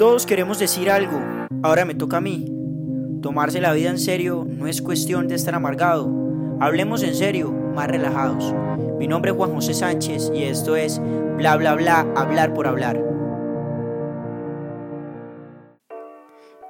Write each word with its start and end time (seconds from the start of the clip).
Todos 0.00 0.24
queremos 0.24 0.58
decir 0.58 0.90
algo, 0.90 1.20
ahora 1.62 1.84
me 1.84 1.94
toca 1.94 2.16
a 2.16 2.20
mí. 2.22 2.46
Tomarse 3.20 3.60
la 3.60 3.74
vida 3.74 3.90
en 3.90 3.98
serio 3.98 4.46
no 4.48 4.66
es 4.66 4.80
cuestión 4.80 5.28
de 5.28 5.34
estar 5.34 5.54
amargado. 5.54 6.10
Hablemos 6.58 7.02
en 7.02 7.14
serio, 7.14 7.52
más 7.52 7.86
relajados. 7.86 8.54
Mi 8.98 9.06
nombre 9.06 9.32
es 9.32 9.36
Juan 9.36 9.52
José 9.52 9.74
Sánchez 9.74 10.32
y 10.34 10.44
esto 10.44 10.74
es 10.74 10.98
Bla 11.36 11.54
Bla 11.58 11.74
Bla, 11.74 12.06
hablar 12.16 12.54
por 12.54 12.66
hablar. 12.66 12.98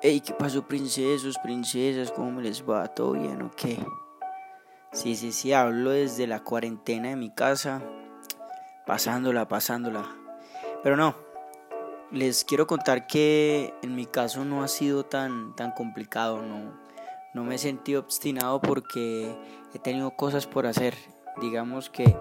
Hey, 0.03 0.21
¿qué 0.27 0.35
pasó, 0.35 0.67
princesos, 0.67 1.39
princesas? 1.39 2.11
¿Cómo 2.11 2.33
me 2.33 2.43
les 2.43 2.69
va? 2.69 2.89
¿Todo 2.89 3.13
bien 3.13 3.43
o 3.43 3.53
qué? 3.53 3.79
Sí, 4.93 5.15
sí, 5.15 5.31
sí, 5.31 5.53
hablo 5.53 5.91
desde 5.91 6.27
la 6.27 6.43
cuarentena 6.43 7.11
de 7.11 7.17
mi 7.17 7.33
casa, 7.33 7.81
pasándola, 8.89 9.47
pasándola. 9.47 10.05
Pero 10.83 10.97
no, 10.97 11.30
les 12.13 12.45
quiero 12.45 12.67
contar 12.67 13.07
que 13.07 13.75
en 13.83 13.95
mi 13.95 14.07
caso 14.07 14.45
no 14.45 14.63
ha 14.63 14.69
sido 14.69 15.05
tan, 15.05 15.55
tan 15.55 15.73
complicado, 15.73 16.43
no, 16.43 16.73
no 17.35 17.45
me 17.45 17.55
he 17.55 17.59
sentido 17.59 18.01
obstinado 18.01 18.61
porque 18.61 19.35
he 19.75 19.79
tenido 19.79 20.11
cosas 20.13 20.47
por 20.47 20.67
hacer. 20.67 20.95
Digamos 21.41 21.91
que 21.91 22.17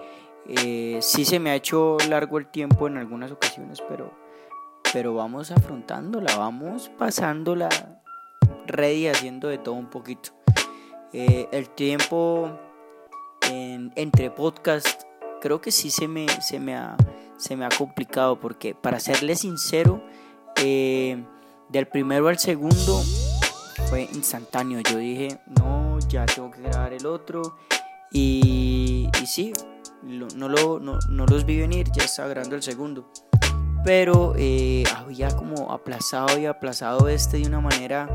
eh, 0.47 0.99
sí 1.01 1.25
se 1.25 1.39
me 1.39 1.49
ha 1.49 1.55
hecho 1.55 1.97
largo 2.07 2.37
el 2.37 2.47
tiempo 2.47 2.87
en 2.87 2.97
algunas 2.97 3.31
ocasiones, 3.31 3.81
pero, 3.87 4.13
pero 4.93 5.13
vamos 5.15 5.51
afrontándola, 5.51 6.35
vamos 6.37 6.89
pasándola 6.97 7.69
ready, 8.67 9.07
haciendo 9.07 9.47
de 9.47 9.57
todo 9.57 9.75
un 9.75 9.89
poquito. 9.89 10.31
Eh, 11.11 11.47
el 11.51 11.69
tiempo 11.69 12.51
entre 13.95 14.29
podcast 14.29 15.03
creo 15.41 15.59
que 15.59 15.71
sí 15.71 15.89
se 15.89 16.07
me, 16.07 16.27
se 16.41 16.59
me, 16.59 16.75
ha, 16.75 16.95
se 17.39 17.55
me 17.55 17.65
ha 17.65 17.69
complicado 17.69 18.39
porque 18.39 18.75
para 18.75 18.99
serle 18.99 19.35
sincero, 19.35 20.03
eh, 20.57 21.23
del 21.69 21.87
primero 21.87 22.27
al 22.27 22.37
segundo 22.37 23.01
fue 23.89 24.09
instantáneo. 24.13 24.81
Yo 24.81 24.97
dije, 24.97 25.39
no, 25.59 25.97
ya 26.09 26.25
tengo 26.25 26.51
que 26.51 26.61
grabar 26.61 26.93
el 26.93 27.05
otro. 27.05 27.55
Y, 28.11 29.07
y 29.21 29.25
sí, 29.25 29.53
no, 30.03 30.49
lo, 30.49 30.79
no, 30.79 31.25
los 31.25 31.45
vi 31.45 31.57
venir, 31.59 31.87
ya 31.93 32.03
estaba 32.03 32.27
grabando 32.27 32.55
el 32.55 32.63
segundo. 32.63 33.09
Pero 33.85 34.33
eh, 34.37 34.83
había 34.95 35.35
como 35.35 35.71
aplazado 35.71 36.37
y 36.37 36.45
aplazado 36.45 37.07
este 37.07 37.37
de 37.37 37.47
una 37.47 37.61
manera 37.61 38.09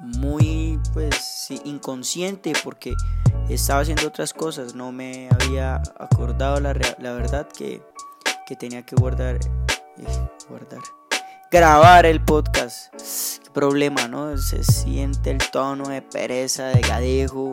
muy 0.00 0.78
pues 0.92 1.48
inconsciente 1.64 2.52
porque 2.64 2.94
estaba 3.48 3.80
haciendo 3.80 4.06
otras 4.08 4.32
cosas, 4.32 4.74
no 4.74 4.92
me 4.92 5.28
había 5.30 5.76
acordado 5.98 6.60
la, 6.60 6.74
la 6.98 7.12
verdad 7.12 7.46
que, 7.48 7.82
que, 8.46 8.56
tenía 8.56 8.84
que 8.84 8.96
guardar, 8.96 9.36
eh, 9.36 10.28
guardar, 10.48 10.80
grabar 11.50 12.06
el 12.06 12.24
podcast. 12.24 12.94
Problema, 13.52 14.08
¿no? 14.08 14.36
Se 14.36 14.64
siente 14.64 15.30
el 15.30 15.38
tono 15.38 15.88
de 15.88 16.02
pereza, 16.02 16.68
de 16.68 16.80
gadejo, 16.80 17.52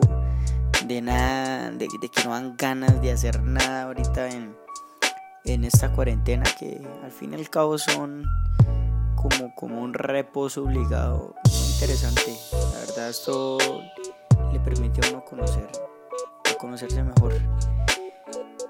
de 0.84 1.00
nada, 1.00 1.70
de, 1.70 1.86
que 1.86 2.24
no 2.24 2.30
dan 2.30 2.56
ganas 2.56 3.00
de 3.00 3.12
hacer 3.12 3.40
nada 3.40 3.84
ahorita 3.84 4.28
en, 4.30 4.56
en 5.44 5.64
esta 5.64 5.92
cuarentena 5.92 6.42
que 6.58 6.80
al 7.04 7.12
fin 7.12 7.32
y 7.32 7.36
al 7.36 7.48
cabo 7.50 7.78
son 7.78 8.24
como, 9.14 9.54
como 9.54 9.80
un 9.80 9.94
reposo 9.94 10.64
obligado. 10.64 11.36
Muy 11.44 11.72
interesante. 11.74 12.36
La 12.52 12.80
verdad 12.80 13.10
esto 13.10 13.58
le 14.52 14.60
permitió 14.60 15.02
a 15.04 15.10
uno 15.10 15.24
conocer, 15.24 15.68
a 16.50 16.58
conocerse 16.58 17.02
mejor. 17.02 17.34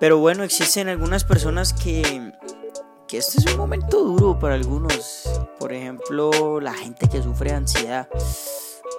Pero 0.01 0.19
bueno, 0.19 0.43
existen 0.43 0.89
algunas 0.89 1.25
personas 1.25 1.73
que, 1.73 2.33
que 3.07 3.19
este 3.19 3.39
es 3.39 3.47
un 3.47 3.57
momento 3.57 4.03
duro 4.03 4.39
para 4.39 4.55
algunos. 4.55 5.29
Por 5.59 5.73
ejemplo, 5.73 6.61
la 6.61 6.75
gente 6.75 7.09
que 7.09 7.23
sufre 7.23 7.53
ansiedad. 7.53 8.09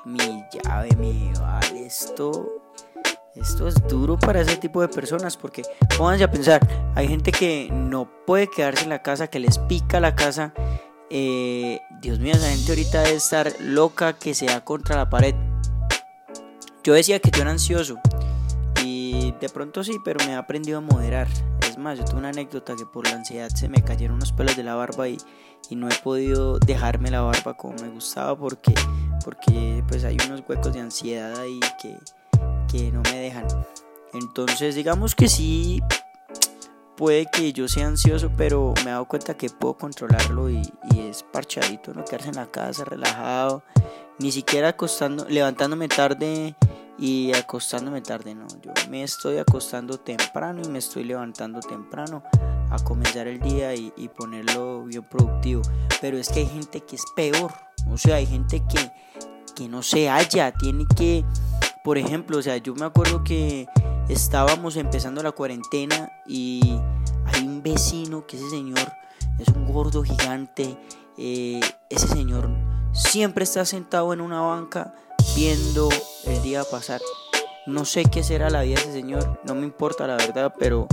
Mi 0.06 0.44
llave, 0.52 0.96
mi 0.98 1.32
vale, 1.40 1.86
esto 1.86 2.64
esto 3.36 3.68
es 3.68 3.76
duro 3.88 4.20
para 4.20 4.42
ese 4.42 4.58
tipo 4.58 4.80
de 4.82 4.88
personas 4.88 5.38
porque 5.38 5.64
pónganse 5.98 6.24
a 6.24 6.32
pensar, 6.32 6.92
hay 6.96 7.08
gente 7.08 7.32
que 7.32 7.68
no 7.72 8.08
puede 8.28 8.48
quedarse 8.48 8.84
en 8.84 8.90
la 8.90 9.02
casa, 9.02 9.28
que 9.28 9.40
les 9.40 9.58
pica 9.58 10.00
la 10.00 10.16
casa. 10.16 10.54
Eh, 11.10 11.80
Dios 12.00 12.20
mío, 12.20 12.34
esa 12.34 12.50
gente 12.50 12.72
ahorita 12.72 13.02
debe 13.02 13.16
estar 13.16 13.52
loca 13.60 14.14
que 14.14 14.36
se 14.36 14.46
da 14.46 14.64
contra 14.64 14.96
la 14.96 15.10
pared. 15.10 15.34
Yo 16.84 16.94
decía 16.94 17.20
que 17.20 17.32
yo 17.32 17.44
era 17.44 17.52
ansioso 17.52 17.98
y 18.84 19.34
de 19.40 19.48
pronto 19.48 19.86
sí, 19.86 20.00
pero 20.04 20.24
me 20.26 20.34
he 20.34 20.36
aprendido 20.36 20.80
a 20.80 20.82
moderar. 20.82 21.30
Es 21.66 21.78
más, 21.78 21.98
yo 21.98 22.04
tuve 22.04 22.20
una 22.20 22.30
anécdota 22.30 22.76
que 22.76 22.86
por 22.86 23.08
la 23.08 23.16
ansiedad 23.16 23.48
se 23.48 23.70
me 23.70 23.82
cayeron 23.82 24.18
unos 24.18 24.34
pelos 24.34 24.58
de 24.58 24.64
la 24.64 24.76
barba 24.76 25.08
y, 25.08 25.18
no 25.72 25.88
he 25.88 25.96
podido 26.04 26.60
dejarme 26.60 27.10
la 27.10 27.22
barba 27.22 27.56
como 27.56 27.74
me 27.82 27.90
gustaba 27.90 28.38
porque, 28.38 28.76
porque 29.24 29.82
pues 29.88 30.04
hay 30.04 30.18
unos 30.28 30.44
huecos 30.48 30.74
de 30.74 30.82
ansiedad 30.82 31.40
ahí 31.40 31.62
que, 31.82 31.98
que 32.70 32.92
no 32.92 33.02
me 33.04 33.18
dejan. 33.18 33.48
Entonces 34.14 34.76
digamos 34.76 35.16
que 35.16 35.30
sí 35.30 35.82
puede 36.98 37.26
que 37.28 37.54
yo 37.54 37.70
sea 37.70 37.88
ansioso, 37.88 38.30
pero 38.36 38.74
me 38.84 38.90
he 38.90 38.94
dado 38.94 39.06
cuenta 39.06 39.36
que 39.36 39.50
puedo 39.50 39.78
controlarlo 39.78 40.50
y, 40.50 40.62
y, 40.92 41.00
es 41.00 41.24
parchadito, 41.24 41.94
no 41.94 42.04
quedarse 42.04 42.28
en 42.28 42.36
la 42.36 42.52
casa 42.52 42.84
relajado, 42.84 43.64
ni 44.20 44.34
siquiera 44.34 44.68
acostando, 44.68 45.26
levantándome 45.30 45.88
tarde 45.88 46.56
y 46.98 47.34
acostándome 47.34 48.02
tarde, 48.02 48.36
no. 48.36 48.48
Yo 48.62 48.72
me 48.90 49.04
estoy 49.04 49.38
acostando 49.38 50.00
temprano 50.00 50.62
y 50.64 50.70
me 50.70 50.80
estoy 50.80 51.04
levantando 51.04 51.60
temprano 51.60 52.24
a 52.70 52.78
comenzar 52.84 53.28
el 53.28 53.40
día 53.40 53.74
y, 53.76 53.92
ponerlo 54.16 54.84
bien 54.84 55.04
productivo. 55.04 55.62
Pero 56.02 56.18
es 56.18 56.30
que 56.30 56.42
hay 56.42 56.48
gente 56.48 56.82
que 56.82 56.96
es 56.96 57.04
peor, 57.16 57.52
o 57.90 57.98
sea, 57.98 58.16
hay 58.16 58.26
gente 58.26 58.64
que, 58.68 58.92
que 59.56 59.68
no 59.68 59.82
se 59.82 60.10
halla, 60.10 60.52
tiene 60.52 60.86
que, 60.96 61.26
por 61.84 61.98
ejemplo, 61.98 62.38
o 62.38 62.42
sea, 62.42 62.58
yo 62.58 62.76
me 62.76 62.86
acuerdo 62.86 63.24
que 63.24 63.68
estábamos 64.10 64.76
empezando 64.76 65.24
la 65.24 65.32
cuarentena 65.32 66.12
y 66.28 66.80
hay 67.26 67.48
un 67.48 67.64
vecino 67.64 68.28
que 68.28 68.38
ese 68.38 68.50
señor 68.50 68.94
es 69.40 69.48
un 69.50 69.66
gordo 69.72 70.04
gigante, 70.04 70.78
eh, 71.18 71.60
ese 71.90 72.08
señor 72.08 72.50
siempre 72.92 73.44
está 73.44 73.66
sentado 73.66 74.14
en 74.14 74.22
una 74.22 74.42
banca 74.42 74.94
viendo 75.36 75.90
el 76.26 76.42
día 76.42 76.64
pasar. 76.64 77.02
No 77.66 77.86
sé 77.86 78.04
qué 78.06 78.24
será 78.24 78.50
la 78.50 78.64
vida 78.64 78.76
de 78.76 78.82
ese 78.82 78.92
señor, 78.92 79.40
no 79.46 79.56
me 79.56 79.64
importa 79.64 80.06
la 80.06 80.18
verdad, 80.18 80.54
pero, 80.60 80.88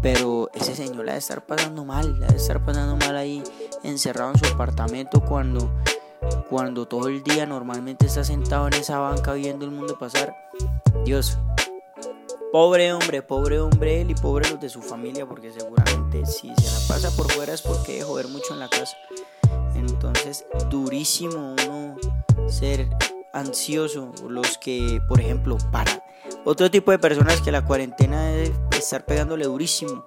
pero 0.00 0.50
ese 0.54 0.74
señor 0.74 1.04
la 1.04 1.12
de 1.12 1.18
estar 1.18 1.44
pasando 1.44 1.84
mal, 1.84 2.18
la 2.18 2.28
de 2.28 2.36
estar 2.36 2.64
pasando 2.64 2.96
mal 2.96 3.16
ahí 3.16 3.42
encerrado 3.82 4.32
en 4.32 4.38
su 4.38 4.46
apartamento 4.46 5.20
cuando, 5.20 5.70
cuando 6.48 6.88
todo 6.88 7.08
el 7.08 7.22
día 7.22 7.44
normalmente 7.44 8.06
está 8.06 8.24
sentado 8.24 8.66
en 8.68 8.74
esa 8.74 8.98
banca 8.98 9.34
viendo 9.34 9.66
el 9.66 9.72
mundo 9.72 9.98
pasar. 9.98 10.34
Dios, 11.04 11.36
pobre 12.50 12.94
hombre, 12.94 13.20
pobre 13.20 13.60
hombre 13.60 14.00
él 14.00 14.10
y 14.10 14.14
pobre 14.14 14.48
los 14.48 14.58
de 14.58 14.70
su 14.70 14.80
familia, 14.80 15.26
porque 15.26 15.52
seguramente 15.52 16.24
si 16.24 16.50
se 16.56 16.64
la 16.64 16.88
pasa 16.88 17.10
por 17.14 17.30
fuera 17.30 17.52
es 17.52 17.60
porque 17.60 17.96
de 17.96 18.02
joder 18.02 18.28
mucho 18.28 18.54
en 18.54 18.60
la 18.60 18.68
casa. 18.70 18.96
Entonces, 19.74 20.46
durísimo 20.70 21.54
uno 21.66 21.96
ser 22.48 22.88
ansioso, 23.38 24.12
los 24.28 24.58
que, 24.58 25.00
por 25.08 25.20
ejemplo, 25.20 25.58
para 25.70 26.02
otro 26.44 26.70
tipo 26.70 26.90
de 26.90 26.98
personas 26.98 27.40
que 27.40 27.52
la 27.52 27.64
cuarentena 27.64 28.26
debe 28.26 28.54
estar 28.76 29.04
pegándole 29.04 29.44
durísimo. 29.44 30.06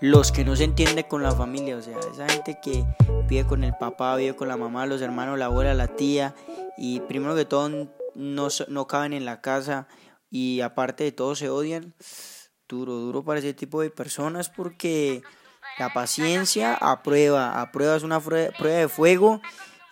Los 0.00 0.32
que 0.32 0.44
no 0.44 0.56
se 0.56 0.64
entienden 0.64 1.04
con 1.08 1.22
la 1.22 1.32
familia, 1.32 1.76
o 1.76 1.82
sea, 1.82 1.98
esa 2.12 2.28
gente 2.28 2.58
que 2.62 2.84
vive 3.28 3.46
con 3.46 3.64
el 3.64 3.74
papá, 3.74 4.16
vive 4.16 4.34
con 4.34 4.48
la 4.48 4.56
mamá, 4.56 4.86
los 4.86 5.00
hermanos, 5.00 5.38
la 5.38 5.46
abuela, 5.46 5.74
la 5.74 5.88
tía, 5.88 6.34
y 6.76 7.00
primero 7.00 7.34
que 7.34 7.44
todo 7.44 7.68
no, 8.14 8.48
no 8.68 8.86
caben 8.86 9.12
en 9.12 9.24
la 9.24 9.40
casa 9.40 9.86
y 10.30 10.60
aparte 10.60 11.04
de 11.04 11.12
todo 11.12 11.34
se 11.34 11.48
odian. 11.48 11.94
Duro, 12.66 12.94
duro 12.94 13.24
para 13.24 13.38
ese 13.38 13.54
tipo 13.54 13.82
de 13.82 13.90
personas 13.90 14.48
porque 14.48 15.22
la 15.78 15.92
paciencia 15.92 16.74
a 16.74 17.02
prueba, 17.02 17.60
a 17.60 17.70
prueba 17.72 17.96
es 17.96 18.02
una 18.02 18.20
prueba 18.20 18.50
de 18.78 18.88
fuego 18.88 19.40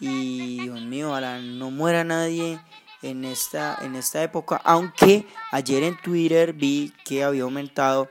y 0.02 0.62
Dios 0.62 0.81
mío, 0.81 1.10
ojalá 1.10 1.38
no 1.38 1.70
muera 1.70 2.02
nadie 2.02 2.58
en 3.02 3.25
esta, 3.25 3.78
en 3.82 3.94
esta 3.94 4.20
época, 4.25 4.60
aunque 4.64 5.28
ayer 5.52 5.84
en 5.84 5.96
Twitter 5.96 6.54
vi 6.54 6.93
que 7.04 7.22
había 7.22 7.44
aumentado 7.44 8.10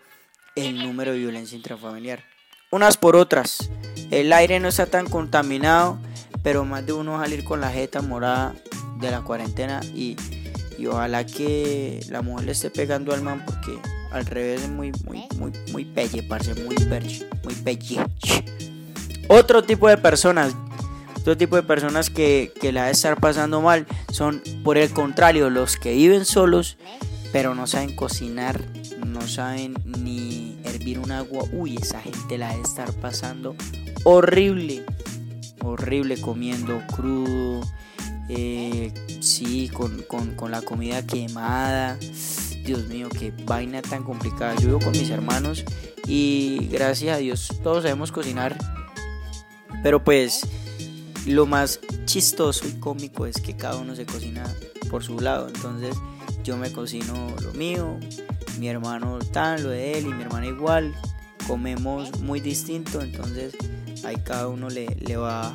el 0.56 0.82
número 0.82 1.12
de 1.12 1.20
violencia 1.20 1.58
intrafamiliar. 1.58 2.24
Unas 2.70 2.96
por 2.96 3.18
otras, 3.18 3.70
el 4.10 4.32
aire 4.32 4.62
no 4.62 4.70
está 4.70 4.86
tan 4.86 5.06
contaminado, 5.06 6.00
pero 6.42 6.64
más 6.64 6.86
de 6.86 6.94
uno 6.94 7.12
va 7.12 7.18
a 7.20 7.24
salir 7.26 7.44
con 7.44 7.60
la 7.60 7.70
jeta 7.70 8.02
morada 8.02 8.56
de 9.02 9.12
la 9.12 9.20
cuarentena 9.20 9.82
y, 9.94 10.16
y 10.78 10.86
ojalá 10.86 11.26
que 11.26 12.00
la 12.08 12.22
mujer 12.22 12.46
le 12.46 12.52
esté 12.54 12.70
pegando 12.70 13.14
al 13.14 13.22
man 13.22 13.44
porque 13.46 13.78
al 14.14 14.26
revés 14.26 14.62
es 14.62 14.70
muy, 14.70 14.94
muy, 15.04 15.28
muy, 15.36 15.52
muy 15.74 15.84
pelle, 15.84 16.24
parce, 16.24 16.56
muy 16.56 16.76
perche, 16.76 17.28
muy 17.44 17.54
pelle. 17.54 18.06
Otro 19.28 19.62
tipo 19.62 19.90
de 19.90 19.98
personas, 19.98 20.56
otro 21.22 21.38
tipo 21.38 21.56
de 21.56 21.64
personas 21.64 22.10
que, 22.10 22.52
que 22.60 22.72
la 22.72 22.86
de 22.86 22.92
estar 22.92 23.20
pasando 23.20 23.62
mal 23.62 23.86
son, 24.12 24.42
por 24.64 24.78
el 24.78 24.90
contrario, 24.92 25.50
los 25.50 25.78
que 25.78 25.94
viven 25.94 26.26
solos, 26.26 26.78
pero 27.32 27.56
no 27.56 27.68
saben 27.68 27.96
cocinar, 27.96 28.62
no 29.06 29.22
saben 29.28 29.76
ni 29.86 30.58
hervir 30.64 31.00
un 31.00 31.12
agua. 31.12 31.44
Uy, 31.54 31.78
esa 31.78 32.02
gente 32.02 32.38
la 32.38 32.56
de 32.56 32.62
estar 32.62 32.92
pasando 32.94 33.56
horrible. 34.04 34.84
horrible 35.64 36.20
comiendo 36.20 36.82
crudo, 36.88 37.62
eh, 38.30 38.92
sí, 39.20 39.70
con, 39.70 40.02
con, 40.04 40.52
la 40.52 40.62
comida 40.62 41.06
quemada. 41.06 41.98
Dios 42.66 42.88
mío, 42.88 43.10
qué 43.10 43.32
vaina 43.46 43.82
tan 43.82 44.04
complicada. 44.04 44.56
Yo 44.56 44.68
vivo 44.68 44.80
con 44.80 44.92
mis 44.92 45.10
hermanos 45.10 45.66
y 46.08 46.68
gracias 46.72 47.16
a 47.16 47.20
Dios 47.20 47.60
todos 47.64 47.84
sabemos 47.84 48.12
cocinar. 48.12 48.58
Pero 49.84 50.04
pues 50.04 50.48
lo 51.26 51.46
más 51.46 51.80
chistoso 52.06 52.68
y 52.68 52.74
cómico 52.74 53.26
es 53.26 53.40
que 53.40 53.56
cada 53.56 53.78
uno 53.78 53.96
se 53.96 54.06
cocina 54.06 54.44
por 54.90 55.04
su 55.04 55.20
lado. 55.20 55.48
Entonces 55.48 55.96
yo 56.44 56.58
me 56.58 56.72
cocino 56.72 57.34
lo 57.42 57.54
mío, 57.54 58.00
mi 58.60 58.68
hermano 58.68 59.20
tan, 59.32 59.64
lo 59.64 59.70
de 59.70 59.98
él 59.98 60.08
y 60.08 60.14
mi 60.14 60.24
hermana 60.24 60.48
igual. 60.48 60.94
Comemos 61.48 62.20
muy 62.22 62.40
distinto, 62.40 63.02
entonces 63.02 63.56
ahí 64.06 64.16
cada 64.24 64.48
uno 64.48 64.70
le, 64.70 64.88
le 64.96 65.18
va, 65.18 65.54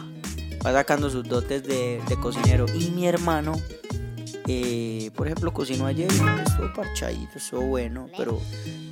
va 0.65 0.73
sacando 0.73 1.11
sus 1.11 1.25
dotes 1.29 1.65
de, 1.65 2.01
cocinero. 2.21 2.67
Y 2.75 2.91
mi 2.91 3.07
hermano, 3.07 3.55
eh, 4.47 5.11
por 5.15 5.27
ejemplo, 5.27 5.53
cocinó 5.53 5.87
ayer 5.87 6.11
estuvo 6.11 6.73
parchadito, 6.75 7.39
estuvo 7.39 7.63
bueno, 7.63 8.09
pero, 8.17 8.41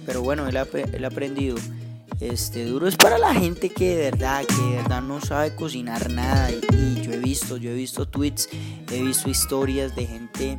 pero 0.07 0.23
bueno, 0.23 0.47
él 0.49 0.57
ha, 0.57 0.67
él 0.73 1.05
ha 1.05 1.09
aprendido. 1.09 1.57
Este 2.21 2.65
duro 2.65 2.87
es 2.87 2.97
para 2.97 3.19
la 3.19 3.35
gente 3.35 3.71
que 3.71 3.97
de 3.97 4.11
verdad, 4.11 4.45
que 4.45 4.55
de 4.55 4.77
verdad 4.77 5.03
no 5.03 5.21
sabe 5.21 5.55
cocinar 5.55 6.11
nada. 6.11 6.51
Y, 6.51 7.03
yo 7.03 7.13
he 7.13 7.19
visto, 7.19 7.57
yo 7.57 7.71
he 7.71 7.75
visto 7.75 8.07
tweets, 8.07 8.49
he 8.91 9.03
visto 9.03 9.29
historias 9.29 9.95
de 9.95 10.07
gente 10.07 10.59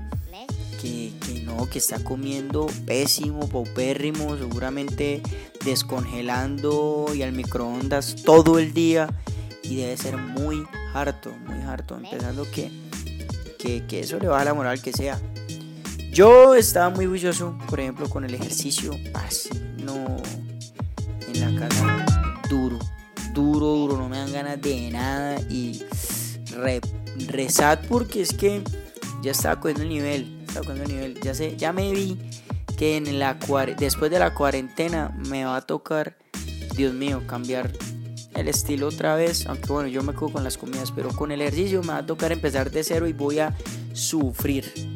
que, 0.82 1.12
no, 1.44 1.68
que 1.68 1.80
está 1.80 2.04
comiendo 2.04 2.68
pésimo, 2.86 3.50
paupérrimo, 3.50 4.38
seguramente 4.38 5.24
descongelando 5.64 7.08
y 7.16 7.24
al 7.24 7.32
microondas 7.32 8.18
todo 8.24 8.60
el 8.60 8.74
día. 8.74 9.10
Y 9.64 9.78
debe 9.78 9.98
ser 9.98 10.18
muy 10.18 10.64
harto, 10.94 11.32
muy 11.48 11.60
harto. 11.64 11.96
Empezando 11.96 12.46
que, 12.52 12.70
que, 13.58 14.00
eso 14.00 14.20
le 14.20 14.28
va 14.28 14.42
a 14.42 14.46
la 14.46 14.54
moral 14.54 14.82
que 14.82 14.94
sea. 14.94 15.20
Yo 16.12 16.54
estaba 16.54 16.92
muy 16.92 17.08
juicioso, 17.08 17.58
por 17.68 17.80
ejemplo, 17.80 18.08
con 18.08 18.24
el 18.26 18.36
ejercicio. 18.36 18.92
Así, 19.16 19.50
no 19.84 20.18
la 21.40 21.56
casa 21.56 22.06
duro, 22.50 22.80
duro, 23.34 23.66
duro, 23.66 23.98
no 23.98 24.10
me 24.10 24.18
dan 24.18 24.32
ganas 24.32 24.62
de 24.62 24.90
nada 24.92 25.40
y 25.50 25.84
re, 26.56 26.82
rezad 27.28 27.80
porque 27.88 28.22
es 28.22 28.34
que 28.34 28.62
ya 29.22 29.32
estaba 29.32 29.60
cogiendo 29.60 29.84
el 29.84 29.90
nivel, 29.90 30.46
el 30.56 30.88
nivel, 30.88 31.20
ya 31.22 31.34
sé, 31.34 31.56
ya 31.58 31.74
me 31.74 31.92
vi 31.92 32.18
que 32.78 32.98
en 32.98 33.20
la 33.20 33.38
después 33.78 34.12
de 34.12 34.20
la 34.20 34.34
cuarentena 34.34 35.16
me 35.28 35.46
va 35.46 35.58
a 35.58 35.62
tocar, 35.62 36.18
Dios 36.76 36.94
mío, 36.94 37.24
cambiar 37.26 37.72
el 38.36 38.48
estilo 38.48 38.88
otra 38.88 39.16
vez, 39.16 39.48
aunque 39.48 39.72
bueno, 39.72 39.88
yo 39.88 40.04
me 40.04 40.14
quedo 40.14 40.30
con 40.30 40.44
las 40.44 40.58
comidas, 40.58 40.92
pero 40.92 41.10
con 41.10 41.32
el 41.32 41.42
ejercicio 41.42 41.82
me 41.82 41.90
va 41.90 41.98
a 42.00 42.06
tocar 42.06 42.32
empezar 42.32 42.70
de 42.70 42.84
cero 42.84 43.08
y 43.08 43.14
voy 43.14 43.40
a 43.40 43.56
sufrir. 43.94 44.95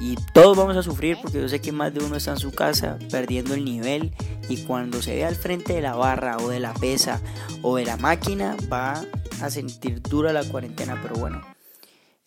Y 0.00 0.16
todos 0.32 0.56
vamos 0.56 0.76
a 0.76 0.82
sufrir 0.82 1.18
porque 1.20 1.40
yo 1.40 1.48
sé 1.48 1.60
que 1.60 1.72
más 1.72 1.92
de 1.92 2.02
uno 2.02 2.16
está 2.16 2.30
en 2.30 2.38
su 2.38 2.52
casa 2.52 2.98
perdiendo 3.10 3.54
el 3.54 3.64
nivel 3.64 4.12
y 4.48 4.64
cuando 4.64 5.02
se 5.02 5.14
ve 5.14 5.24
al 5.24 5.36
frente 5.36 5.74
de 5.74 5.82
la 5.82 5.94
barra 5.94 6.38
o 6.38 6.48
de 6.48 6.58
la 6.58 6.72
pesa 6.72 7.20
o 7.60 7.76
de 7.76 7.84
la 7.84 7.98
máquina 7.98 8.56
va 8.72 9.04
a 9.42 9.50
sentir 9.50 10.00
dura 10.00 10.32
la 10.32 10.42
cuarentena, 10.44 10.98
pero 11.02 11.16
bueno. 11.16 11.42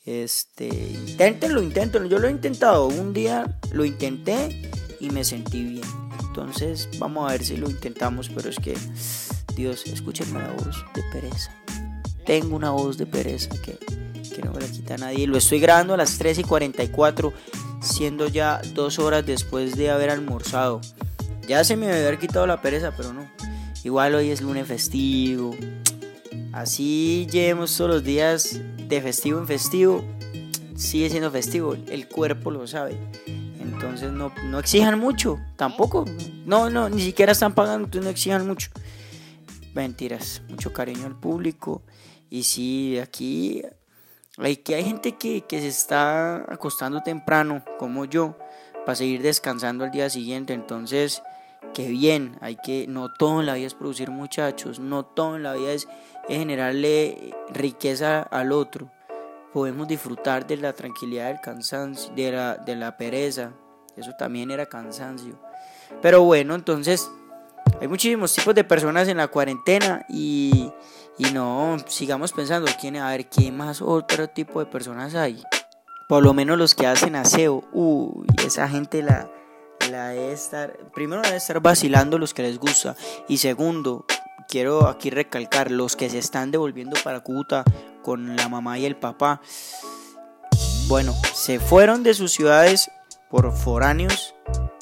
Este, 0.06 0.68
inténtenlo, 0.68 1.64
inténtenlo. 1.64 2.08
Yo 2.08 2.20
lo 2.20 2.28
he 2.28 2.32
intentado. 2.32 2.88
Un 2.88 3.14
día 3.14 3.60
lo 3.72 3.86
intenté 3.86 4.72
y 5.00 5.10
me 5.10 5.24
sentí 5.24 5.64
bien. 5.64 5.88
Entonces, 6.28 6.90
vamos 7.00 7.28
a 7.28 7.34
ver 7.34 7.44
si 7.44 7.58
lo 7.58 7.70
intentamos, 7.70 8.30
pero 8.30 8.50
es 8.50 8.58
que 8.58 8.76
Dios, 9.56 9.86
escúchenme 9.86 10.40
la 10.40 10.52
voz 10.52 10.84
de 10.94 11.04
pereza. 11.12 11.52
Tengo 12.26 12.56
una 12.56 12.72
voz 12.72 12.98
de 12.98 13.06
pereza 13.06 13.50
que, 13.62 13.78
que 14.30 14.42
no 14.42 14.52
me 14.52 14.62
la 14.62 14.68
quita 14.68 14.98
nadie. 14.98 15.28
Lo 15.28 15.38
estoy 15.38 15.60
grabando 15.60 15.94
a 15.94 15.98
las 15.98 16.18
3 16.18 16.40
y 16.40 16.44
44 16.44 17.34
siendo 17.82 18.28
ya 18.28 18.62
dos 18.74 19.00
horas 19.00 19.26
después 19.26 19.76
de 19.76 19.90
haber 19.90 20.10
almorzado. 20.10 20.82
Ya 21.48 21.64
se 21.64 21.76
me 21.76 21.88
debe 21.88 22.08
haber 22.08 22.20
quitado 22.20 22.48
la 22.48 22.62
pereza, 22.62 22.94
pero 22.96 23.14
no. 23.14 23.28
Igual 23.84 24.16
hoy 24.16 24.30
es 24.30 24.42
lunes 24.42 24.68
festivo. 24.68 25.56
Así 26.54 27.28
llevemos 27.32 27.76
todos 27.76 27.90
los 27.90 28.04
días 28.04 28.60
de 28.78 29.02
festivo 29.02 29.40
en 29.40 29.48
festivo. 29.48 30.04
Sigue 30.76 31.10
siendo 31.10 31.30
festivo, 31.32 31.74
el 31.74 32.08
cuerpo 32.08 32.50
lo 32.52 32.66
sabe. 32.66 32.98
Entonces 33.60 34.12
no, 34.12 34.32
no 34.46 34.60
exijan 34.60 34.98
mucho, 34.98 35.40
tampoco. 35.58 36.06
No, 36.46 36.70
no, 36.70 36.90
ni 36.90 37.02
siquiera 37.02 37.34
están 37.34 37.54
pagando, 37.54 37.86
entonces 37.86 38.06
no 38.06 38.12
exijan 38.12 38.48
mucho. 38.48 38.70
Mentiras, 39.74 40.42
mucho 40.48 40.72
cariño 40.72 41.06
al 41.06 41.20
público. 41.20 41.82
Y 42.30 42.44
sí, 42.44 42.98
aquí 43.00 43.64
hay, 44.38 44.58
que 44.58 44.76
hay 44.76 44.84
gente 44.84 45.14
que, 45.14 45.44
se 45.50 45.68
está 45.68 46.38
acostando 46.52 47.02
temprano, 47.02 47.64
como 47.78 48.06
yo, 48.06 48.38
para 48.86 48.96
seguir 48.96 49.22
descansando 49.22 49.84
al 49.84 49.92
día 49.92 50.10
siguiente. 50.10 50.54
Entonces, 50.54 51.22
qué 51.74 51.88
bien, 51.88 52.38
hay 52.42 52.56
que, 52.56 52.88
no 52.88 53.14
todo 53.14 53.40
en 53.40 53.46
la 53.46 53.56
vida 53.56 53.68
es 53.68 53.76
producir 53.76 54.10
muchachos, 54.10 54.80
no 54.80 55.06
todo 55.06 55.36
en 55.36 55.44
la 55.44 55.54
vida 55.54 55.74
es, 55.74 55.88
generarle 56.28 57.34
riqueza 57.50 58.22
al 58.22 58.52
otro. 58.52 58.90
Podemos 59.54 59.88
disfrutar 59.88 60.48
de 60.48 60.58
la 60.58 60.74
tranquilidad 60.74 61.28
del 61.28 61.40
cansancio, 61.40 62.12
de 62.16 62.32
la, 62.32 62.56
de 62.56 62.76
la 62.76 62.98
pereza. 62.98 63.52
Eso 63.96 64.12
también 64.18 64.50
era 64.50 64.66
cansancio. 64.66 65.38
Pero 66.02 66.24
bueno, 66.24 66.56
entonces 66.56 67.12
hay 67.80 67.88
muchísimos 67.88 68.34
tipos 68.34 68.56
de 68.56 68.64
personas 68.64 69.08
en 69.08 69.18
la 69.18 69.28
cuarentena 69.28 70.06
y 70.10 70.72
y 71.18 71.26
no, 71.26 71.78
sigamos 71.88 72.32
pensando, 72.32 72.72
¿quién, 72.80 72.98
a 72.98 73.10
ver, 73.10 73.30
¿qué 73.30 73.52
más 73.52 73.82
otro 73.82 74.30
tipo 74.30 74.60
de 74.60 74.66
personas 74.66 75.14
hay? 75.14 75.44
Por 76.10 76.24
lo 76.24 76.34
menos 76.34 76.58
los 76.58 76.74
que 76.74 76.88
hacen 76.88 77.16
aseo. 77.16 77.64
Uy, 77.72 78.26
esa 78.46 78.68
gente 78.68 79.04
la, 79.04 79.30
la 79.92 80.10
debe 80.10 80.34
estar, 80.34 80.78
primero 80.94 81.22
debe 81.22 81.38
estar 81.38 81.60
vacilando 81.60 82.18
los 82.18 82.34
que 82.34 82.42
les 82.42 82.58
gusta. 82.58 82.96
Y 83.28 83.38
segundo, 83.38 84.06
quiero 84.48 84.88
aquí 84.88 85.12
recalcar, 85.12 85.70
los 85.70 85.96
que 85.96 86.10
se 86.10 86.18
están 86.18 86.52
devolviendo 86.52 86.98
para 87.04 87.22
Cúcuta 87.22 87.64
con 88.02 88.36
la 88.36 88.50
mamá 88.50 88.80
y 88.80 88.86
el 88.86 88.96
papá. 88.96 89.40
Bueno, 90.88 91.14
se 91.34 91.60
fueron 91.60 92.04
de 92.04 92.16
sus 92.16 92.32
ciudades 92.32 92.92
por 93.30 93.52
foráneos 93.56 94.36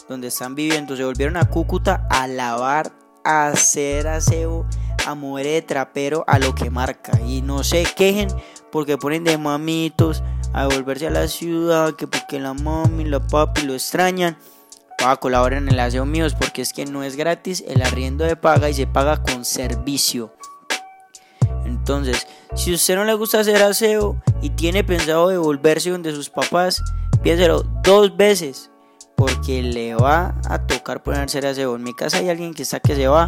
donde 0.07 0.27
están 0.27 0.55
viviendo, 0.55 0.95
se 0.95 1.05
volvieron 1.05 1.37
a 1.37 1.45
Cúcuta 1.45 2.07
a 2.09 2.27
lavar, 2.27 2.91
a 3.23 3.47
hacer 3.47 4.07
aseo 4.07 4.65
a 5.05 5.15
mover 5.15 5.45
de 5.45 5.61
trapero 5.61 6.23
a 6.27 6.39
lo 6.39 6.55
que 6.55 6.69
marca. 6.69 7.19
Y 7.25 7.41
no 7.41 7.63
se 7.63 7.83
quejen 7.83 8.29
porque 8.71 8.97
ponen 8.97 9.23
de 9.23 9.37
mamitos 9.37 10.23
a 10.53 10.67
volverse 10.67 11.07
a 11.07 11.11
la 11.11 11.27
ciudad, 11.27 11.95
que 11.95 12.07
porque 12.07 12.39
la 12.39 12.53
mami, 12.53 13.05
la 13.05 13.19
papi 13.19 13.63
lo 13.63 13.73
extrañan. 13.73 14.37
Para 14.97 15.15
colaborar 15.15 15.59
en 15.59 15.69
el 15.69 15.79
aseo 15.79 16.05
míos 16.05 16.35
porque 16.39 16.61
es 16.61 16.73
que 16.73 16.85
no 16.85 17.03
es 17.03 17.15
gratis 17.15 17.63
el 17.67 17.81
arriendo 17.81 18.23
de 18.23 18.35
paga 18.35 18.69
y 18.69 18.73
se 18.73 18.85
paga 18.85 19.23
con 19.23 19.45
servicio. 19.45 20.33
Entonces, 21.65 22.27
si 22.55 22.73
usted 22.73 22.95
no 22.95 23.05
le 23.05 23.13
gusta 23.15 23.39
hacer 23.39 23.63
aseo 23.63 24.21
y 24.41 24.51
tiene 24.51 24.83
pensado 24.83 25.29
devolverse 25.29 25.89
donde 25.89 26.13
sus 26.13 26.29
papás, 26.29 26.83
piénselo 27.23 27.63
dos 27.83 28.15
veces 28.15 28.69
porque 29.15 29.61
le 29.63 29.95
va 29.95 30.35
a 30.47 30.65
tocar 30.67 31.01
ponerse 31.01 31.45
a 31.45 31.49
aseo. 31.51 31.75
En 31.75 31.83
mi 31.83 31.93
casa 31.93 32.17
hay 32.17 32.29
alguien 32.29 32.53
que 32.53 32.63
está 32.63 32.79
que 32.79 32.95
se 32.95 33.07
va 33.07 33.27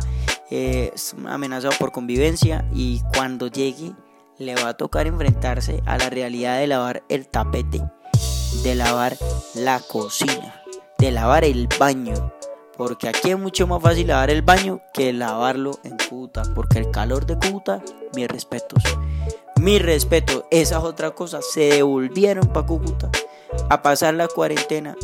es 0.53 1.15
amenazado 1.27 1.73
por 1.79 1.91
convivencia 1.91 2.67
y 2.73 3.01
cuando 3.15 3.47
llegue 3.47 3.93
le 4.37 4.55
va 4.55 4.69
a 4.69 4.73
tocar 4.77 5.07
enfrentarse 5.07 5.81
a 5.85 5.97
la 5.97 6.09
realidad 6.09 6.59
de 6.59 6.67
lavar 6.67 7.03
el 7.09 7.27
tapete, 7.27 7.81
de 8.63 8.75
lavar 8.75 9.17
la 9.55 9.79
cocina, 9.79 10.63
de 10.97 11.11
lavar 11.11 11.43
el 11.43 11.67
baño. 11.79 12.33
Porque 12.77 13.07
aquí 13.07 13.31
es 13.31 13.37
mucho 13.37 13.67
más 13.67 13.81
fácil 13.81 14.07
lavar 14.07 14.31
el 14.31 14.41
baño 14.41 14.81
que 14.93 15.13
lavarlo 15.13 15.79
en 15.83 15.95
Cúcuta. 16.09 16.41
Porque 16.55 16.79
el 16.79 16.89
calor 16.89 17.25
de 17.27 17.37
Cúcuta, 17.37 17.83
mis 18.15 18.27
respetos. 18.27 18.83
Mi 19.59 19.77
respeto, 19.77 20.47
esa 20.49 20.79
es 20.79 20.83
otra 20.83 21.11
cosa. 21.11 21.39
Se 21.41 21.61
devolvieron 21.61 22.47
para 22.47 22.65
Cúcuta 22.65 23.11
a 23.69 23.81
pasar 23.83 24.15
la 24.15 24.27
cuarentena 24.27 24.95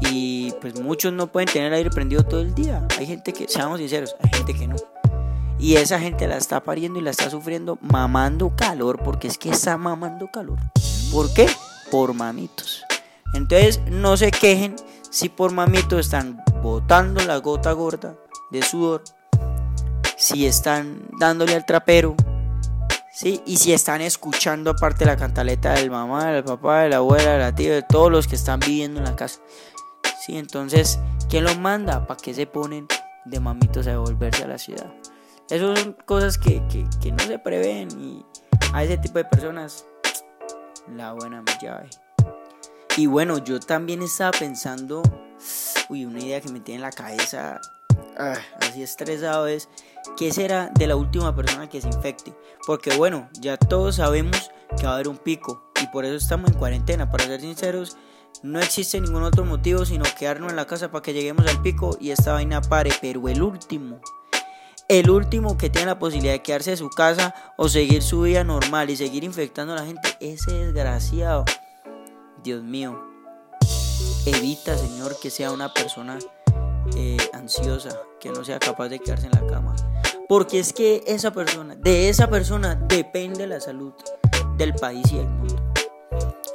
y 0.00 0.52
pues 0.60 0.80
muchos 0.80 1.12
no 1.12 1.26
pueden 1.26 1.48
tener 1.48 1.72
aire 1.72 1.90
prendido 1.90 2.24
todo 2.24 2.40
el 2.40 2.54
día. 2.54 2.86
Hay 2.98 3.06
gente 3.06 3.32
que, 3.32 3.48
seamos 3.48 3.78
sinceros, 3.78 4.14
hay 4.22 4.30
gente 4.30 4.54
que 4.54 4.68
no. 4.68 4.76
Y 5.58 5.76
esa 5.76 5.98
gente 5.98 6.28
la 6.28 6.36
está 6.36 6.62
pariendo 6.62 7.00
y 7.00 7.02
la 7.02 7.10
está 7.10 7.30
sufriendo 7.30 7.78
mamando 7.80 8.54
calor, 8.54 9.00
porque 9.02 9.26
es 9.26 9.38
que 9.38 9.50
está 9.50 9.76
mamando 9.76 10.28
calor. 10.28 10.58
¿Por 11.10 11.32
qué? 11.34 11.48
Por 11.90 12.14
mamitos. 12.14 12.84
Entonces 13.34 13.80
no 13.90 14.16
se 14.16 14.30
quejen 14.30 14.76
si 15.10 15.28
por 15.28 15.52
mamitos 15.52 16.00
están 16.00 16.42
botando 16.62 17.24
la 17.24 17.38
gota 17.38 17.72
gorda 17.72 18.16
de 18.50 18.62
sudor, 18.62 19.02
si 20.16 20.46
están 20.46 21.02
dándole 21.18 21.54
al 21.54 21.66
trapero, 21.66 22.14
¿sí? 23.12 23.42
y 23.46 23.56
si 23.56 23.72
están 23.72 24.00
escuchando 24.00 24.70
aparte 24.70 25.04
la 25.04 25.16
cantaleta 25.16 25.72
del 25.72 25.90
mamá, 25.90 26.26
del 26.26 26.44
papá, 26.44 26.82
de 26.82 26.90
la 26.90 26.96
abuela, 26.96 27.32
de 27.32 27.38
la 27.38 27.54
tía, 27.54 27.74
de 27.74 27.82
todos 27.82 28.10
los 28.10 28.26
que 28.26 28.36
están 28.36 28.60
viviendo 28.60 29.00
en 29.00 29.06
la 29.06 29.16
casa. 29.16 29.40
Entonces, 30.36 30.98
¿quién 31.30 31.44
los 31.44 31.58
manda? 31.58 32.06
¿Para 32.06 32.20
qué 32.20 32.34
se 32.34 32.46
ponen 32.46 32.86
de 33.24 33.40
mamitos 33.40 33.86
a 33.86 33.92
devolverse 33.92 34.44
a 34.44 34.48
la 34.48 34.58
ciudad? 34.58 34.92
Esas 35.48 35.78
son 35.78 35.96
cosas 36.04 36.36
que, 36.36 36.62
que 37.00 37.12
no 37.12 37.24
se 37.24 37.38
prevén 37.38 37.88
y 37.98 38.24
a 38.74 38.84
ese 38.84 38.98
tipo 38.98 39.18
de 39.18 39.24
personas 39.24 39.86
la 40.94 41.12
buena 41.12 41.42
llave. 41.60 41.88
Y 42.96 43.06
bueno, 43.06 43.38
yo 43.38 43.60
también 43.60 44.02
estaba 44.02 44.32
pensando, 44.32 45.02
uy, 45.88 46.04
una 46.04 46.20
idea 46.20 46.40
que 46.40 46.50
me 46.50 46.60
tiene 46.60 46.76
en 46.76 46.82
la 46.82 46.90
cabeza, 46.90 47.60
ah, 48.18 48.34
así 48.60 48.82
estresado 48.82 49.46
es, 49.46 49.68
¿qué 50.16 50.32
será 50.32 50.70
de 50.74 50.86
la 50.86 50.96
última 50.96 51.34
persona 51.34 51.68
que 51.68 51.80
se 51.80 51.88
infecte? 51.88 52.34
Porque 52.66 52.96
bueno, 52.96 53.28
ya 53.34 53.56
todos 53.56 53.96
sabemos 53.96 54.50
que 54.76 54.84
va 54.84 54.92
a 54.92 54.94
haber 54.94 55.08
un 55.08 55.18
pico 55.18 55.70
y 55.80 55.86
por 55.88 56.04
eso 56.04 56.16
estamos 56.16 56.50
en 56.50 56.58
cuarentena. 56.58 57.10
Para 57.10 57.24
ser 57.24 57.40
sinceros, 57.40 57.96
no 58.42 58.60
existe 58.60 59.00
ningún 59.00 59.22
otro 59.22 59.44
motivo 59.44 59.84
sino 59.84 60.04
quedarnos 60.18 60.50
en 60.50 60.56
la 60.56 60.66
casa 60.66 60.90
para 60.90 61.02
que 61.02 61.12
lleguemos 61.12 61.46
al 61.46 61.60
pico 61.62 61.96
y 62.00 62.10
esta 62.10 62.32
vaina 62.32 62.60
pare. 62.60 62.90
Pero 63.00 63.28
el 63.28 63.42
último, 63.42 64.00
el 64.88 65.10
último 65.10 65.56
que 65.58 65.70
tiene 65.70 65.86
la 65.86 65.98
posibilidad 65.98 66.32
de 66.32 66.42
quedarse 66.42 66.72
en 66.72 66.76
su 66.76 66.90
casa 66.90 67.34
o 67.56 67.68
seguir 67.68 68.02
su 68.02 68.22
vida 68.22 68.44
normal 68.44 68.90
y 68.90 68.96
seguir 68.96 69.24
infectando 69.24 69.72
a 69.72 69.76
la 69.76 69.86
gente, 69.86 70.16
ese 70.20 70.52
desgraciado. 70.52 71.44
Dios 72.42 72.62
mío, 72.62 72.98
evita, 74.26 74.76
Señor, 74.78 75.18
que 75.20 75.30
sea 75.30 75.50
una 75.50 75.74
persona 75.74 76.18
eh, 76.96 77.16
ansiosa, 77.32 77.98
que 78.20 78.30
no 78.30 78.44
sea 78.44 78.58
capaz 78.58 78.88
de 78.88 79.00
quedarse 79.00 79.26
en 79.26 79.32
la 79.32 79.46
cama. 79.46 79.74
Porque 80.28 80.60
es 80.60 80.72
que 80.72 81.02
esa 81.06 81.32
persona, 81.32 81.74
de 81.74 82.08
esa 82.08 82.28
persona 82.28 82.74
depende 82.74 83.46
la 83.46 83.60
salud 83.60 83.92
del 84.56 84.74
país 84.74 85.10
y 85.12 85.16
del 85.16 85.28
mundo. 85.28 85.67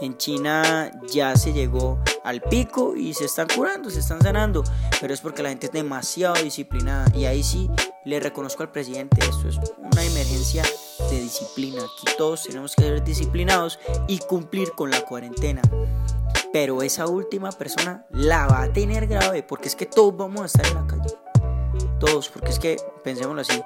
En 0.04 0.18
China 0.18 0.92
ya 1.14 1.34
se 1.38 1.54
llegó 1.54 1.98
al 2.26 2.42
pico 2.42 2.94
y 2.94 3.14
se 3.14 3.24
están 3.24 3.48
curando, 3.48 3.90
se 3.90 4.02
están 4.02 4.22
sanando, 4.22 4.62
pero 5.00 5.14
es 5.14 5.22
porque 5.22 5.42
la 5.42 5.48
gente 5.48 5.68
es 5.68 5.72
demasiado 5.72 6.36
disciplinada 6.44 7.10
y 7.16 7.24
ahí 7.24 7.42
sí 7.42 7.70
le 8.04 8.20
reconozco 8.20 8.64
al 8.64 8.70
presidente, 8.70 9.22
esto 9.22 9.48
es 9.48 9.58
una 9.78 10.04
emergencia 10.04 10.64
de 11.10 11.22
disciplina, 11.22 11.84
aquí 11.84 12.18
todos 12.18 12.44
tenemos 12.44 12.76
que 12.76 12.84
ser 12.84 13.04
disciplinados 13.06 13.80
y 14.10 14.18
cumplir 14.18 14.74
con 14.74 14.92
la 14.92 15.00
cuarentena. 15.06 15.62
Pero 16.52 16.82
esa 16.82 17.08
última 17.08 17.54
persona 17.54 18.06
la 18.10 18.46
va 18.48 18.64
a 18.64 18.74
tener 18.74 19.08
grave 19.08 19.42
porque 19.42 19.70
es 19.70 19.76
que 19.78 19.86
todos 19.86 20.18
vamos 20.18 20.42
a 20.42 20.46
estar 20.48 20.66
en 20.68 20.76
la 20.76 20.86
calle. 20.86 21.16
Todos, 22.02 22.28
porque 22.28 22.50
es 22.50 22.60
que, 22.60 22.76
pensémoslo 23.06 23.40
así, 23.40 23.64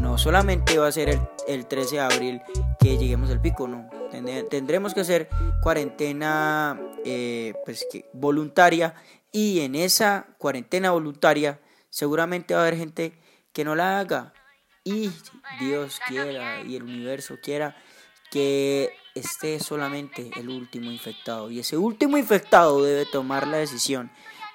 no 0.00 0.18
solamente 0.18 0.76
va 0.76 0.88
a 0.88 0.92
ser 0.92 1.08
el, 1.10 1.20
el 1.46 1.66
13 1.66 1.94
de 1.94 2.00
abril 2.00 2.42
que 2.80 2.98
lleguemos 2.98 3.30
al 3.30 3.40
pico, 3.40 3.68
no, 3.68 3.88
Tendremos 4.10 4.94
que 4.94 5.00
hacer 5.00 5.28
cuarentena 5.62 6.80
eh, 7.04 7.54
pues, 7.64 7.86
voluntaria. 8.12 8.94
Y 9.32 9.60
en 9.60 9.74
esa 9.74 10.26
cuarentena 10.38 10.90
voluntaria 10.90 11.60
seguramente 11.90 12.54
va 12.54 12.60
a 12.60 12.62
haber 12.62 12.76
gente 12.76 13.12
que 13.52 13.64
no 13.64 13.74
la 13.74 13.98
haga. 13.98 14.32
Y 14.84 15.10
Dios 15.60 16.00
quiera 16.08 16.62
y 16.62 16.76
el 16.76 16.82
universo 16.82 17.36
quiera 17.42 17.76
que 18.30 18.90
esté 19.14 19.60
solamente 19.60 20.30
el 20.36 20.48
último 20.48 20.90
infectado. 20.90 21.50
Y 21.50 21.60
ese 21.60 21.76
último 21.76 22.16
infectado 22.16 22.82
debe 22.82 23.04
tomar 23.04 23.46
la 23.46 23.58
decisión 23.58 24.10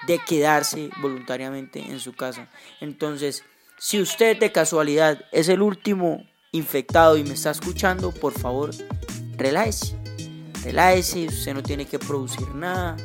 de 0.08 0.20
quedarse 0.20 0.90
voluntariamente 1.02 1.80
en 1.80 2.00
su 2.00 2.14
casa. 2.14 2.50
Entonces, 2.82 3.44
si 3.78 4.02
usted 4.02 4.38
de 4.40 4.52
casualidad 4.52 5.26
es 5.32 5.50
el 5.50 5.62
último 5.62 6.26
infectado 6.52 7.18
y 7.18 7.24
me 7.24 7.34
está 7.34 7.52
escuchando, 7.52 8.12
por 8.12 8.34
favor, 8.34 8.72
relájese. 9.38 9.96
Relájese, 10.64 11.28
usted 11.28 11.54
no 11.54 11.64
tiene 11.64 11.86
que 11.86 12.00
producir 12.00 12.54
nada. 12.56 12.98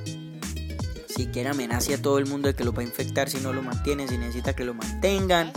Si 1.09 1.27
quiere 1.27 1.49
amenace 1.49 1.95
a 1.95 2.03
todo 2.03 2.19
el 2.19 2.27
mundo 2.27 2.49
de 2.49 2.55
que 2.55 2.65
lo 2.65 2.73
va 2.73 2.83
a 2.83 2.85
infectar 2.85 3.29
si 3.29 3.39
no 3.39 3.53
lo 3.53 3.63
mantiene, 3.63 4.07
si 4.07 4.17
necesita 4.17 4.55
que 4.55 4.65
lo 4.65 4.75
mantengan. 4.75 5.53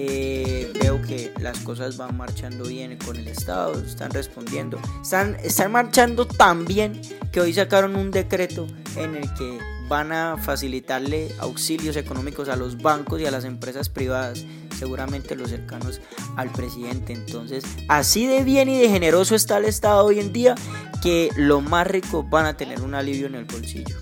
Eh, 0.00 0.72
veo 0.80 1.02
que 1.02 1.32
las 1.40 1.58
cosas 1.58 1.96
van 1.96 2.16
marchando 2.16 2.64
bien 2.64 2.96
con 3.04 3.16
el 3.16 3.26
Estado, 3.26 3.80
están 3.80 4.12
respondiendo. 4.12 4.80
Están, 5.02 5.36
están 5.42 5.72
marchando 5.72 6.26
tan 6.26 6.64
bien 6.64 7.00
que 7.32 7.40
hoy 7.40 7.52
sacaron 7.52 7.96
un 7.96 8.12
decreto 8.12 8.68
en 8.96 9.16
el 9.16 9.34
que 9.34 9.58
van 9.88 10.12
a 10.12 10.36
facilitarle 10.36 11.32
auxilios 11.40 11.96
económicos 11.96 12.48
a 12.48 12.54
los 12.54 12.80
bancos 12.80 13.20
y 13.20 13.26
a 13.26 13.30
las 13.32 13.44
empresas 13.44 13.88
privadas 13.88 14.44
seguramente 14.78 15.34
los 15.34 15.50
cercanos 15.50 16.00
al 16.36 16.50
presidente. 16.50 17.12
Entonces, 17.12 17.64
así 17.88 18.26
de 18.26 18.44
bien 18.44 18.68
y 18.68 18.78
de 18.78 18.88
generoso 18.88 19.34
está 19.34 19.58
el 19.58 19.64
Estado 19.64 20.04
hoy 20.04 20.20
en 20.20 20.32
día 20.32 20.54
que 21.02 21.30
los 21.36 21.62
más 21.62 21.86
ricos 21.86 22.28
van 22.28 22.46
a 22.46 22.56
tener 22.56 22.80
un 22.80 22.94
alivio 22.94 23.26
en 23.26 23.34
el 23.34 23.44
bolsillo. 23.44 23.96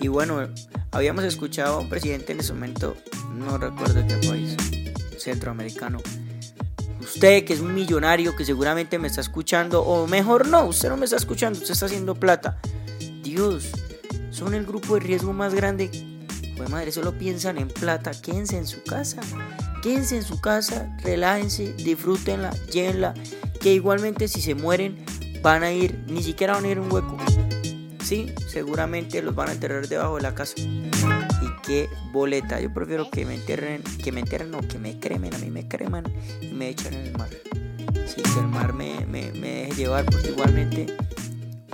Y 0.00 0.08
bueno, 0.08 0.48
habíamos 0.90 1.24
escuchado 1.24 1.76
a 1.76 1.78
un 1.78 1.88
presidente 1.88 2.32
en 2.32 2.40
ese 2.40 2.52
momento, 2.52 2.96
no 3.34 3.56
recuerdo 3.56 4.04
qué 4.06 4.28
país, 4.28 4.56
centroamericano. 5.18 5.98
Usted 7.00 7.44
que 7.44 7.52
es 7.52 7.60
un 7.60 7.74
millonario 7.74 8.34
que 8.36 8.44
seguramente 8.44 8.98
me 8.98 9.08
está 9.08 9.20
escuchando, 9.20 9.82
o 9.82 10.06
mejor 10.06 10.48
no, 10.48 10.66
usted 10.66 10.88
no 10.88 10.96
me 10.96 11.04
está 11.04 11.16
escuchando, 11.16 11.58
usted 11.58 11.72
está 11.72 11.86
haciendo 11.86 12.14
plata. 12.14 12.58
Dios, 13.22 13.72
son 14.30 14.54
el 14.54 14.64
grupo 14.64 14.94
de 14.94 15.00
riesgo 15.00 15.32
más 15.32 15.54
grande. 15.54 15.90
Madre, 16.70 16.92
solo 16.92 17.18
piensan 17.18 17.58
en 17.58 17.68
plata, 17.68 18.12
quédense 18.12 18.56
en 18.56 18.66
su 18.66 18.82
casa. 18.84 19.20
Quédense 19.82 20.16
en 20.16 20.22
su 20.22 20.40
casa, 20.40 20.96
relájense, 21.02 21.72
disfrútenla, 21.72 22.50
llévenla, 22.72 23.14
que 23.60 23.74
igualmente 23.74 24.28
si 24.28 24.40
se 24.40 24.54
mueren 24.54 25.04
van 25.42 25.64
a 25.64 25.72
ir, 25.72 26.04
ni 26.06 26.22
siquiera 26.22 26.54
van 26.54 26.64
a 26.64 26.68
ir 26.68 26.78
un 26.78 26.90
hueco. 26.92 27.16
Sí, 28.04 28.32
seguramente 28.46 29.20
los 29.22 29.34
van 29.34 29.48
a 29.48 29.52
enterrar 29.52 29.88
debajo 29.88 30.16
de 30.16 30.22
la 30.22 30.36
casa. 30.36 30.54
Y 30.56 31.62
qué 31.64 31.88
boleta, 32.12 32.60
yo 32.60 32.72
prefiero 32.72 33.10
que 33.10 33.26
me 33.26 33.34
entierren, 33.34 33.82
que 33.82 34.12
me 34.12 34.20
entierren 34.20 34.54
o 34.54 34.60
que 34.60 34.78
me 34.78 35.00
cremen, 35.00 35.34
a 35.34 35.38
mí 35.38 35.50
me 35.50 35.66
creman 35.66 36.04
y 36.40 36.46
me 36.46 36.68
echan 36.68 36.94
en 36.94 37.06
el 37.06 37.18
mar. 37.18 37.30
Sí, 38.06 38.22
que 38.22 38.38
el 38.38 38.46
mar 38.46 38.74
me, 38.74 39.04
me, 39.06 39.32
me 39.32 39.48
deje 39.48 39.74
llevar, 39.74 40.04
porque 40.04 40.28
igualmente 40.28 40.96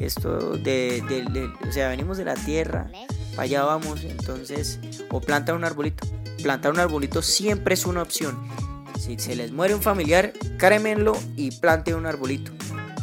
esto 0.00 0.56
de, 0.56 1.02
de, 1.06 1.50
o 1.68 1.72
sea, 1.72 1.90
venimos 1.90 2.16
de 2.16 2.24
la 2.24 2.36
tierra, 2.36 2.90
allá 3.36 3.64
vamos, 3.64 4.02
entonces, 4.04 4.80
o 5.10 5.20
planta 5.20 5.52
un 5.52 5.64
arbolito 5.64 6.06
plantar 6.42 6.72
un 6.72 6.80
arbolito 6.80 7.22
siempre 7.22 7.74
es 7.74 7.86
una 7.86 8.02
opción. 8.02 8.36
Si 8.98 9.18
se 9.18 9.36
les 9.36 9.52
muere 9.52 9.74
un 9.74 9.82
familiar, 9.82 10.32
crémenlo 10.58 11.16
y 11.36 11.50
planten 11.52 11.94
un 11.94 12.06
arbolito. 12.06 12.52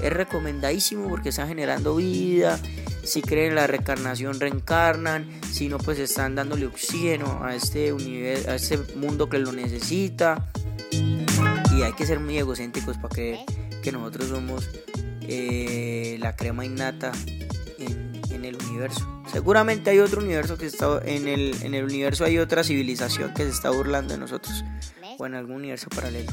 Es 0.02 0.12
recomendadísimo 0.12 1.08
porque 1.08 1.30
están 1.30 1.48
generando 1.48 1.96
vida. 1.96 2.60
Si 3.04 3.22
creen 3.22 3.50
en 3.50 3.56
la 3.56 3.68
reencarnación, 3.68 4.40
reencarnan. 4.40 5.30
Si 5.52 5.70
no, 5.70 5.78
pues 5.78 6.00
están 6.00 6.36
dándole 6.36 6.66
oxígeno 6.66 7.44
a 7.44 7.56
este, 7.56 7.94
universo, 7.94 8.52
a 8.52 8.56
este 8.56 8.78
mundo 8.96 9.30
que 9.30 9.40
lo 9.40 9.52
necesita. 9.52 10.50
Y 10.92 11.82
hay 11.84 11.94
que 11.94 12.06
ser 12.06 12.20
muy 12.20 12.38
egocéntricos 12.38 12.98
para 12.98 13.14
creer 13.14 13.40
que 13.82 13.92
nosotros 13.92 14.30
somos 14.30 14.70
eh, 15.22 16.18
la 16.20 16.36
crema 16.36 16.66
innata 16.66 17.12
en 17.78 18.46
el 18.46 18.56
universo. 18.56 19.15
Seguramente 19.32 19.90
hay 19.90 20.00
otro 20.00 20.22
universo 20.22 20.58
que 20.58 20.66
está 20.66 21.02
en 21.04 21.28
el, 21.28 21.56
en 21.62 21.74
el 21.74 21.84
universo 21.84 22.26
hay 22.26 22.38
otra 22.38 22.64
civilización 22.64 23.34
que 23.34 23.44
se 23.44 23.50
está 23.50 23.70
burlando 23.70 24.14
de 24.14 24.20
nosotros 24.20 24.64
o 25.18 25.26
en 25.26 25.36
algún 25.36 25.58
universo 25.58 25.88
paralelo. 25.90 26.32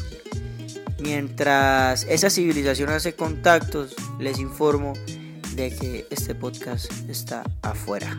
Mientras 1.00 2.04
esa 2.04 2.30
civilización 2.30 2.90
hace 2.90 3.14
contactos, 3.14 3.94
les 4.20 4.38
informo 4.38 4.92
de 5.56 5.74
que 5.74 6.06
este 6.10 6.34
podcast 6.34 6.90
está 7.08 7.42
afuera. 7.62 8.18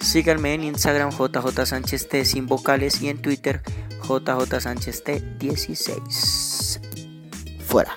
Síganme 0.00 0.54
en 0.54 0.64
Instagram 0.64 1.10
JJ 1.10 1.66
Sánchez 1.66 2.08
T 2.08 2.24
sin 2.24 2.46
vocales 2.46 3.02
y 3.02 3.08
en 3.08 3.20
Twitter 3.20 3.60
JJ 4.02 4.60
Sánchez 4.60 5.04
T 5.04 5.20
16. 5.38 6.80
Fuera. 7.66 7.96